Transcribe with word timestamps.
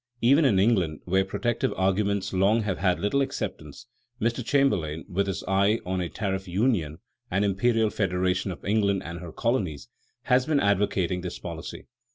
Even 0.19 0.45
in 0.45 0.57
England, 0.57 1.01
where 1.05 1.23
protective 1.23 1.71
arguments 1.77 2.33
long 2.33 2.61
have 2.63 2.79
had 2.79 2.99
little 2.99 3.21
acceptance, 3.21 3.85
Mr. 4.19 4.43
Chamberlain, 4.43 5.05
with 5.07 5.27
his 5.27 5.43
eye 5.47 5.79
on 5.85 6.01
a 6.01 6.09
tariff 6.09 6.47
union 6.47 6.97
and 7.29 7.45
imperial 7.45 7.91
federation 7.91 8.49
of 8.51 8.65
England 8.65 9.03
and 9.03 9.19
her 9.19 9.31
colonies, 9.31 9.89
has 10.23 10.47
been 10.47 10.59
advocating 10.59 11.21
this 11.21 11.37
policy. 11.37 11.85